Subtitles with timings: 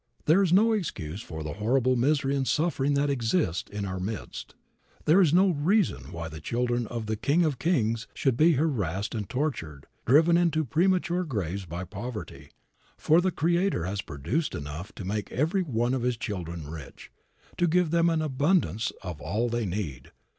[0.25, 4.55] There is no excuse for the horrible misery and suffering that exist in our midst.
[5.05, 9.13] There is no reason why the children of the King of kings should be harassed
[9.13, 12.49] and tortured, driven into premature graves by poverty,
[12.97, 17.11] for the Creator has produced enough to make every one of His children rich,
[17.59, 20.11] to give them an abundance of all they need.